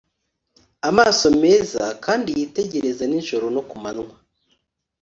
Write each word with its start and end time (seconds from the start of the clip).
amaso 0.89 1.25
meza 1.41 1.83
kandi 2.05 2.29
yitegereza 2.37 3.03
nijoro 3.07 3.45
no 3.55 3.61
ku 3.69 3.75
manywa, 3.83 4.15